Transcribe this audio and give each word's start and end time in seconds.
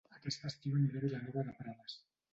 Aquest 0.13 0.47
estiu 0.49 0.79
aniré 0.79 1.01
a 1.01 1.03
Vilanova 1.05 1.45
de 1.51 1.57
Prades 1.61 2.01